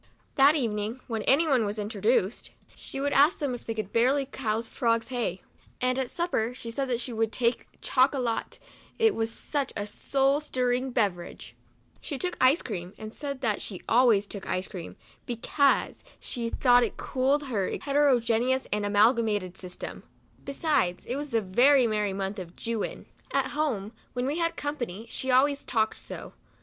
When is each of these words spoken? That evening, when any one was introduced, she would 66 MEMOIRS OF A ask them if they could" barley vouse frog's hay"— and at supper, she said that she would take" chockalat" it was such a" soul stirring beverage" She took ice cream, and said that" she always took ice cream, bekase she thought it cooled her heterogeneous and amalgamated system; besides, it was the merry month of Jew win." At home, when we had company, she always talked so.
That 0.33 0.55
evening, 0.55 0.99
when 1.05 1.21
any 1.25 1.47
one 1.47 1.63
was 1.63 1.77
introduced, 1.77 2.49
she 2.73 2.99
would 2.99 3.13
66 3.13 3.13
MEMOIRS 3.13 3.13
OF 3.13 3.13
A 3.13 3.21
ask 3.23 3.37
them 3.37 3.53
if 3.53 3.65
they 3.67 3.73
could" 3.75 3.93
barley 3.93 4.25
vouse 4.25 4.65
frog's 4.65 5.09
hay"— 5.09 5.43
and 5.79 5.99
at 5.99 6.09
supper, 6.09 6.53
she 6.55 6.71
said 6.71 6.89
that 6.89 6.99
she 6.99 7.13
would 7.13 7.31
take" 7.31 7.67
chockalat" 7.83 8.57
it 8.97 9.13
was 9.13 9.29
such 9.31 9.71
a" 9.77 9.85
soul 10.05 10.39
stirring 10.39 10.89
beverage" 10.89 11.55
She 11.99 12.17
took 12.17 12.35
ice 12.41 12.63
cream, 12.63 12.95
and 12.97 13.13
said 13.13 13.41
that" 13.41 13.61
she 13.61 13.83
always 13.87 14.25
took 14.25 14.47
ice 14.49 14.67
cream, 14.67 14.95
bekase 15.27 16.03
she 16.19 16.49
thought 16.49 16.81
it 16.83 16.97
cooled 16.97 17.43
her 17.45 17.71
heterogeneous 17.79 18.67
and 18.73 18.83
amalgamated 18.87 19.55
system; 19.55 20.01
besides, 20.43 21.05
it 21.05 21.15
was 21.15 21.29
the 21.29 21.43
merry 21.43 21.85
month 22.11 22.39
of 22.39 22.55
Jew 22.55 22.79
win." 22.79 23.05
At 23.31 23.51
home, 23.51 23.91
when 24.13 24.25
we 24.25 24.39
had 24.39 24.55
company, 24.57 25.05
she 25.11 25.29
always 25.29 25.63
talked 25.63 25.97
so. 25.97 26.33